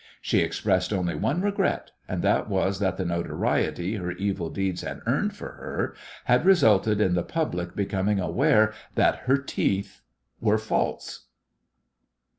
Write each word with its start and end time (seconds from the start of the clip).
She 0.19 0.39
expressed 0.39 0.91
only 0.91 1.13
one 1.13 1.43
regret, 1.43 1.91
and 2.09 2.23
that 2.23 2.49
was 2.49 2.79
that 2.79 2.97
the 2.97 3.05
notoriety 3.05 3.97
her 3.97 4.13
evil 4.13 4.49
deeds 4.49 4.81
had 4.81 4.99
earned 5.05 5.35
for 5.35 5.51
her 5.51 5.93
had 6.25 6.43
resulted 6.43 6.99
in 6.99 7.13
the 7.13 7.21
public 7.21 7.75
becoming 7.75 8.19
aware 8.19 8.73
that 8.95 9.17
her 9.29 9.37
teeth 9.37 10.01
were 10.39 10.57
false! 10.57 11.27